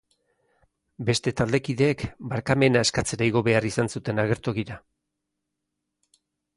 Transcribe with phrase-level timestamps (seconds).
[1.09, 4.83] Beste taldekideek barkamena eskatzera igo behar izan zuten agertokira.